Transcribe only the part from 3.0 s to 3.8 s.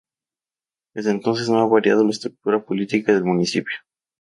del municipio.